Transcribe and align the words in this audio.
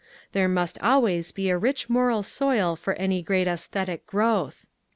There 0.31 0.47
must 0.49 0.79
always 0.79 1.31
be 1.31 1.51
a 1.51 1.57
rich 1.59 1.87
moral 1.87 2.23
soil 2.23 2.75
for 2.75 2.93
any 2.95 3.21
great 3.21 3.47
aesthetic 3.47 4.07
growth. 4.07 4.65